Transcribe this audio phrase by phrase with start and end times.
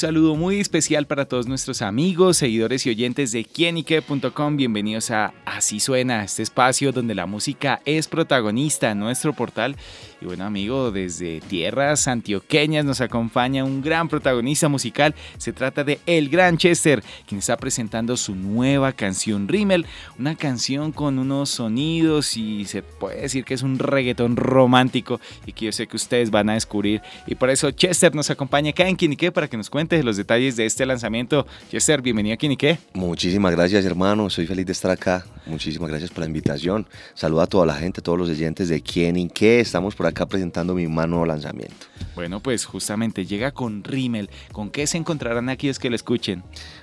[0.00, 4.56] Saludo muy especial para todos nuestros amigos, seguidores y oyentes de quienique.com.
[4.56, 9.76] Bienvenidos a Así Suena, este espacio donde la música es protagonista en nuestro portal
[10.20, 15.14] y bueno, amigo, desde tierras antioqueñas nos acompaña un gran protagonista musical.
[15.38, 19.86] Se trata de El Gran Chester, quien está presentando su nueva canción Rimmel,
[20.18, 25.52] una canción con unos sonidos y se puede decir que es un reggaetón romántico y
[25.52, 27.00] que yo sé que ustedes van a descubrir.
[27.26, 30.56] Y por eso Chester nos acompaña acá en Quinique para que nos cuente los detalles
[30.56, 31.46] de este lanzamiento.
[31.68, 32.78] Chester, bienvenido a Quinique.
[32.94, 34.30] Muchísimas gracias, hermano.
[34.30, 35.26] Soy feliz de estar acá.
[35.46, 36.86] Muchísimas gracias por la invitación.
[37.14, 39.60] Saluda a toda la gente, a todos los oyentes de Quinique.
[39.60, 41.86] Estamos por acá presentando mi nuevo lanzamiento.
[42.14, 44.30] Bueno, pues justamente llega con Rimmel.
[44.52, 46.42] ¿Con qué se encontrarán aquellos que lo escuchen?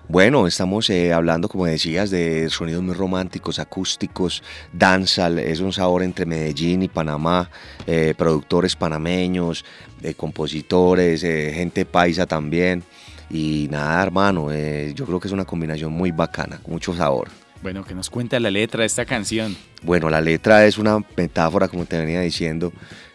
[0.09, 4.41] Bueno, estamos eh, hablando, como decías, de sonidos muy románticos, acústicos,
[4.71, 7.49] danzal, es un sabor entre Medellín y Panamá,
[7.85, 9.65] eh, productores panameños,
[10.01, 12.83] eh, compositores, gente paisa también.
[13.29, 14.47] Y nada, hermano,
[14.93, 17.27] yo creo que es una combinación muy bacana, mucho sabor.
[17.61, 19.57] Bueno, que nos cuenta la letra de esta canción.
[19.81, 22.71] Bueno, la letra es una metáfora, como te venía diciendo,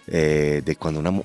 [0.07, 1.23] de cuando una,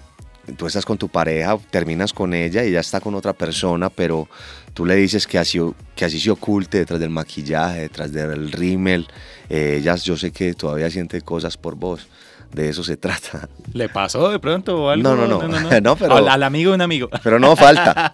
[0.56, 4.28] tú estás con tu pareja, terminas con ella y ya está con otra persona, pero
[4.74, 5.60] tú le dices que así,
[5.96, 9.08] que así se oculte detrás del maquillaje, detrás del rímel.
[9.50, 12.08] Eh, ella, yo sé que todavía siente cosas por vos
[12.54, 13.48] de eso se trata.
[13.74, 15.04] ¿Le pasó de pronto o algo?
[15.04, 15.82] No, no, no.
[15.82, 17.10] no, pero, al, amigo de un amigo.
[17.24, 18.12] Pero no falta.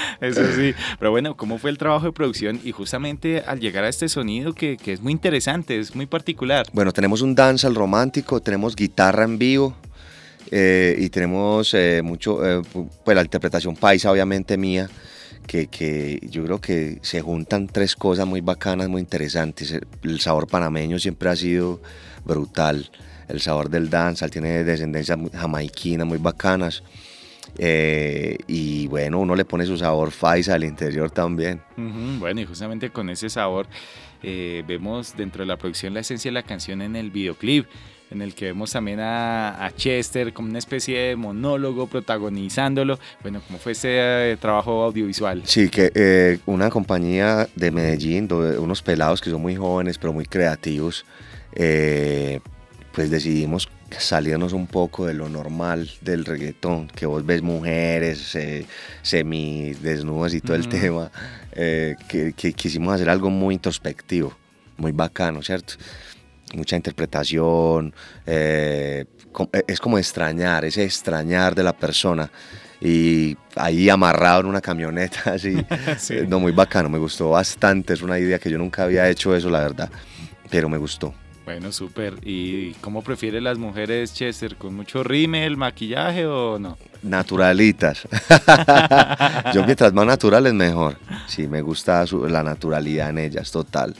[0.20, 0.74] eso sí.
[0.98, 2.60] Pero bueno, ¿cómo fue el trabajo de producción?
[2.64, 6.66] Y justamente al llegar a este sonido que, que es muy interesante, es muy particular.
[6.72, 9.76] Bueno, tenemos un al romántico, tenemos guitarra en vivo.
[10.50, 12.62] Eh, y tenemos eh, mucho, eh,
[13.04, 14.88] pues la interpretación paisa obviamente mía,
[15.46, 19.78] que, que, yo creo que se juntan tres cosas muy bacanas, muy interesantes.
[20.02, 21.80] El sabor panameño siempre ha sido
[22.24, 22.90] brutal.
[23.28, 26.82] El sabor del danza, tiene descendencias jamaiquinas muy bacanas.
[27.58, 31.60] Eh, y bueno, uno le pone su sabor faisa al interior también.
[31.76, 33.66] bueno, y justamente con ese sabor
[34.22, 37.66] eh, vemos dentro de la producción la esencia de la canción en el videoclip,
[38.10, 42.98] en el que vemos también a, Chester como una especie de monólogo protagonizándolo.
[43.22, 43.88] Bueno, ¿cómo fue ese
[44.32, 45.42] eh, trabajo audiovisual?
[45.44, 51.04] Sí, que una compañía de Medellín, unos pelados que son muy jóvenes pero muy creativos,
[51.52, 52.40] eh,
[52.92, 53.68] pues decidimos
[53.98, 58.66] salirnos un poco de lo normal del reggaetón, que vos ves mujeres eh,
[59.02, 61.10] semi desnudas y todo el tema,
[61.52, 64.36] eh, que, quisimos hacer algo muy introspectivo,
[64.76, 65.74] muy bacano, ¿cierto?
[66.54, 67.92] Mucha interpretación,
[68.24, 72.30] es como extrañar, ese extrañar de la persona
[72.80, 75.56] y ahí amarrado en una camioneta, así,
[76.28, 79.50] no, muy bacano, me gustó bastante, es una idea que yo nunca había hecho eso,
[79.50, 79.90] la verdad,
[80.50, 81.14] pero me gustó.
[81.44, 82.14] Bueno, súper.
[82.22, 84.56] ¿Y cómo prefiere las mujeres Chester?
[84.56, 86.76] ¿Con mucho rímel, maquillaje o no?
[87.04, 88.02] Naturalitas.
[89.54, 90.96] Yo mientras más naturales mejor.
[91.28, 93.94] Sí, me gusta la naturalidad en ellas, total.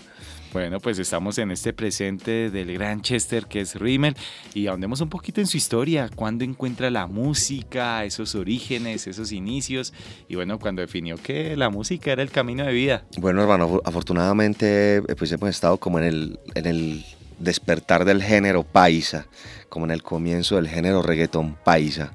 [0.56, 4.16] Bueno, pues estamos en este presente del gran Chester que es Rimmel
[4.54, 9.92] y ahondemos un poquito en su historia, cuándo encuentra la música, esos orígenes, esos inicios
[10.28, 13.04] y bueno, cuando definió que la música era el camino de vida.
[13.18, 17.04] Bueno, hermano, afortunadamente pues hemos estado como en el, en el
[17.38, 19.26] despertar del género paisa,
[19.68, 22.14] como en el comienzo del género reggaetón paisa.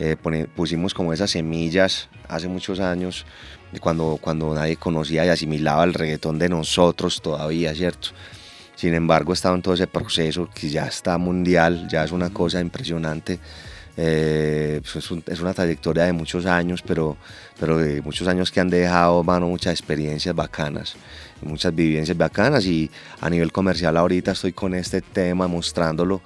[0.00, 0.16] Eh,
[0.56, 3.26] pusimos como esas semillas hace muchos años,
[3.80, 8.08] cuando, cuando nadie conocía y asimilaba el reggaetón de nosotros todavía, ¿cierto?
[8.74, 12.60] Sin embargo, estaba en todo ese proceso que ya está mundial, ya es una cosa
[12.60, 13.38] impresionante.
[13.96, 17.18] Eh, pues es, una trayectoria de muchos años, pero,
[17.58, 20.96] pero de muchos años que han dejado, mano, muchas experiencias bacanas
[21.42, 22.90] muchas vivencias bacanas y
[23.20, 26.20] a nivel comercial ahorita estoy con este tema mostrándolo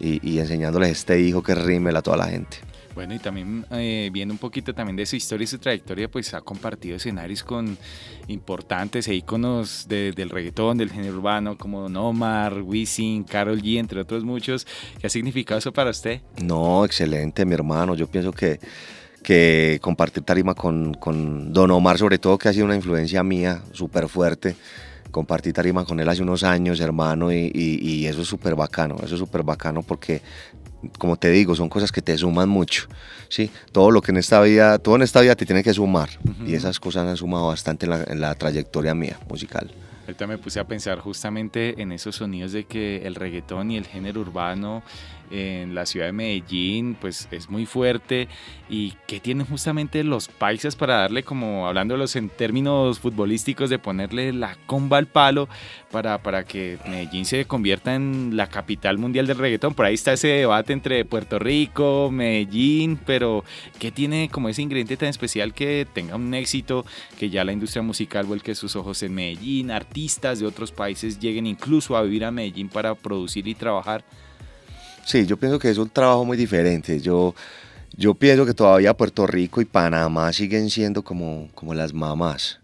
[0.00, 2.58] y, enseñándoles este hijo que rímel a toda la gente.
[2.98, 6.34] Bueno, y también eh, viendo un poquito también de su historia y su trayectoria, pues
[6.34, 7.78] ha compartido escenarios con
[8.26, 14.00] importantes e íconos del reggaetón, del género urbano, como Don Omar, Wisin, Carol G, entre
[14.00, 14.66] otros muchos.
[14.98, 16.22] ¿Qué ha significado eso para usted?
[16.42, 17.94] No, excelente, mi hermano.
[17.94, 18.58] Yo pienso que
[19.22, 23.62] que compartir tarima con, con, Don Omar, sobre todo, que ha sido una influencia mía
[23.70, 24.56] súper fuerte.
[25.12, 29.14] Compartí tarima con él hace unos años, hermano, y, y, eso es súper bacano, eso
[29.14, 30.20] es súper bacano porque,
[30.98, 32.86] como te digo, son cosas que te suman mucho,
[33.28, 33.50] ¿sí?
[33.72, 36.10] Todo lo que en esta vida, todo en esta vida te tiene que sumar,
[36.46, 39.70] y esas cosas han sumado bastante en la, en la trayectoria mía musical.
[40.06, 43.86] Ahorita me puse a pensar justamente en esos sonidos de que el reggaetón y el
[43.86, 44.82] género urbano
[45.30, 48.28] en la ciudad de Medellín, pues es muy fuerte
[48.68, 54.32] y que tienen justamente los paisas para darle, como hablándolos en términos futbolísticos, de ponerle
[54.32, 55.48] la comba al palo
[55.90, 59.74] para, para que Medellín se convierta en la capital mundial del reggaetón.
[59.74, 63.44] Por ahí está ese debate entre Puerto Rico, Medellín, pero
[63.78, 66.84] ¿qué tiene como ese ingrediente tan especial que tenga un éxito,
[67.18, 71.46] que ya la industria musical vuelque sus ojos en Medellín, artistas de otros países lleguen
[71.46, 74.04] incluso a vivir a Medellín para producir y trabajar?
[75.08, 77.00] Sí, yo pienso que es un trabajo muy diferente.
[77.00, 77.34] Yo,
[77.96, 82.60] yo pienso que todavía Puerto Rico y Panamá siguen siendo como, como las mamás.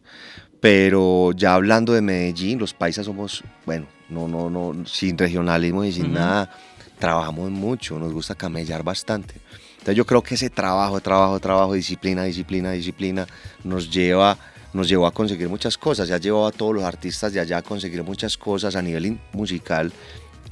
[0.61, 5.93] Pero ya hablando de Medellín, los paisas somos, bueno, no, no, no, sin regionalismo y
[5.93, 6.51] sin nada,
[6.99, 9.37] trabajamos mucho, nos gusta camellar bastante.
[9.79, 13.27] Entonces yo creo que ese trabajo, trabajo, trabajo, disciplina, disciplina, disciplina,
[13.65, 14.37] nos lleva,
[14.75, 16.09] nos llevó a conseguir muchas cosas.
[16.09, 19.91] Ya llevado a todos los artistas de allá a conseguir muchas cosas a nivel musical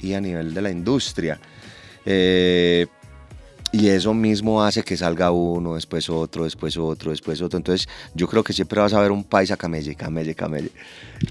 [0.01, 1.39] y a nivel de la industria.
[2.05, 2.87] Eh,
[3.73, 7.57] y eso mismo hace que salga uno, después otro, después otro, después otro.
[7.57, 10.71] Entonces yo creo que siempre vas a ver un país a camelle, camelle, camelle.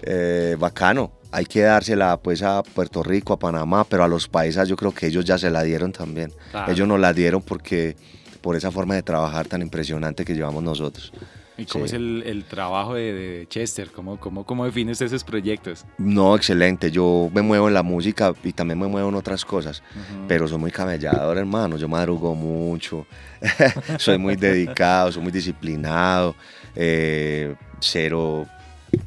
[0.03, 4.69] Eh, bacano, hay que dársela pues a Puerto Rico, a Panamá, pero a los paisas
[4.69, 6.33] yo creo que ellos ya se la dieron también.
[6.67, 7.95] Ellos nos la dieron porque
[8.41, 11.13] por esa forma de trabajar tan impresionante que llevamos nosotros.
[11.57, 13.91] ¿Y cómo es el, trabajo de, Chester?
[13.91, 15.85] ¿Cómo, cómo, cómo defines esos proyectos?
[15.99, 16.91] No, excelente.
[16.91, 19.83] Yo me muevo en la música y también me muevo en otras cosas,
[20.27, 21.77] pero soy muy camellador, hermano.
[21.77, 23.07] Yo madrugo mucho,
[23.99, 26.35] soy muy dedicado, soy muy disciplinado,
[26.75, 28.47] eh, cero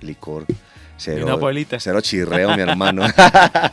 [0.02, 0.46] licor.
[0.98, 1.78] Cero, una polita.
[1.78, 3.06] Cero chirreo, mi hermano.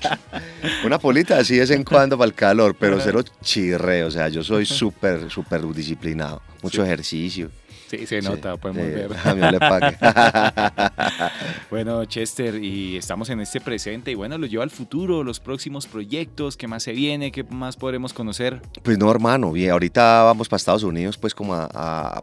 [0.85, 4.09] una polita así de vez en cuando para el calor, pero cero chirreo.
[4.09, 6.43] O sea, yo soy súper, súper disciplinado.
[6.63, 7.51] Mucho ejercicio.
[7.93, 9.53] Sí, se nota, podemos ver.
[9.53, 9.99] le pague.
[11.71, 15.87] bueno, Chester, y estamos en este presente y bueno, lo lleva al futuro, los próximos
[15.87, 18.63] proyectos, qué más se viene, qué más podremos conocer.
[18.83, 22.23] Pues no, hermano, bien, ahorita vamos para Estados Unidos pues como a,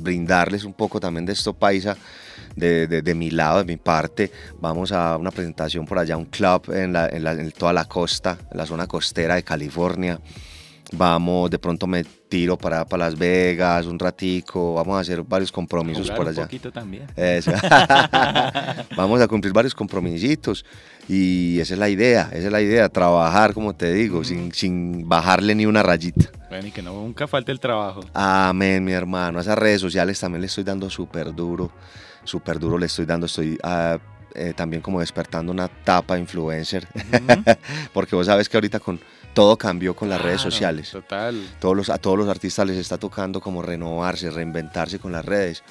[0.00, 1.96] brindarles un poco también de esto paisa.
[2.56, 6.72] De, de, mi lado, de mi parte, vamos a una presentación por allá, un club
[6.72, 10.18] en, la, en, en toda la costa, en la zona costera de California
[10.92, 15.52] vamos, de pronto me tiro para, para Las Vegas un ratico, vamos a hacer varios
[15.52, 16.42] compromisos por allá.
[16.42, 17.06] Un poquito también.
[18.96, 20.64] vamos a cumplir varios compromisitos
[21.08, 25.08] y esa es la idea, esa es la idea, trabajar, como te digo, sin, sin
[25.08, 26.30] bajarle ni una rayita.
[26.48, 28.00] Bueno, y que no, nunca falte el trabajo.
[28.12, 29.38] Amén, mi hermano.
[29.38, 31.70] A esas redes sociales también le estoy dando súper duro,
[32.24, 33.58] súper duro le estoy dando, estoy...
[33.62, 36.86] Uh, eh, también como despertando una tapa influencer,
[37.92, 39.00] porque vos sabes que ahorita con
[39.34, 40.90] todo cambió con las redes sociales.
[40.90, 41.46] Total.
[41.60, 45.62] Todos los, a todos los artistas les está tocando como renovarse, reinventarse con las redes.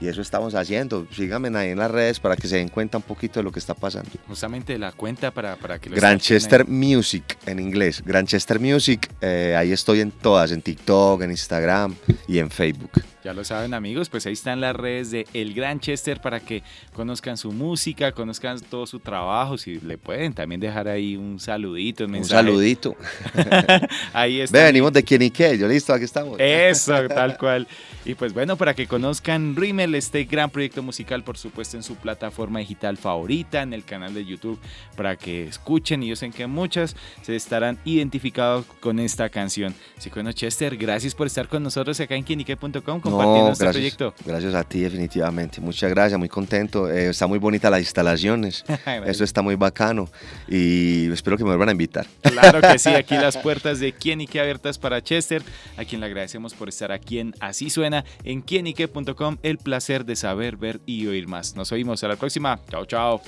[0.00, 1.06] Y eso estamos haciendo.
[1.10, 3.60] Síganme ahí en las redes para que se den cuenta un poquito de lo que
[3.60, 4.10] está pasando.
[4.28, 8.02] Justamente la cuenta para, para que lo Granchester Music en inglés.
[8.04, 11.94] Granchester Music, eh, ahí estoy en todas, en TikTok, en Instagram
[12.28, 12.90] y en Facebook.
[13.24, 16.62] Ya lo saben amigos, pues ahí están las redes de El Gran Chester para que
[16.92, 22.04] conozcan su música, conozcan todo su trabajo, si le pueden también dejar ahí un saludito,
[22.04, 22.94] un, un saludito.
[24.12, 24.58] ahí está.
[24.58, 26.38] Ve, venimos de quién y qué, yo listo, aquí estamos.
[26.38, 27.66] Eso, tal cual.
[28.04, 31.96] Y pues bueno, para que conozcan Rimmel, este gran proyecto musical, por supuesto, en su
[31.96, 34.58] plataforma digital favorita, en el canal de YouTube,
[34.98, 39.74] para que escuchen y yo sé que muchas se estarán identificados con esta canción.
[39.96, 44.14] Así que bueno, Chester, gracias por estar con nosotros acá en quienique.com compartiendo este proyecto.
[44.24, 45.60] Gracias a ti, definitivamente.
[45.60, 46.90] Muchas gracias, muy contento.
[46.90, 48.64] Eh, está muy bonita las instalaciones.
[49.06, 50.08] Eso está muy bacano
[50.48, 52.06] y espero que me vuelvan a invitar.
[52.22, 55.42] Claro que sí, aquí las puertas de Quienique abiertas para Chester,
[55.76, 59.38] a quien le agradecemos por estar aquí en Así Suena en quienique.com.
[59.42, 61.56] El placer de saber, ver y oír más.
[61.56, 62.60] Nos oímos a la próxima.
[62.70, 63.22] Chao, chao.